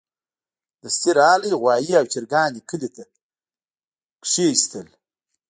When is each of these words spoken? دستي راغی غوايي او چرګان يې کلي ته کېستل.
دستي 0.83 1.11
راغی 1.19 1.51
غوايي 1.59 1.93
او 1.99 2.05
چرګان 2.13 2.51
يې 2.57 2.61
کلي 2.69 2.89
ته 2.95 3.03
کېستل. 4.25 4.87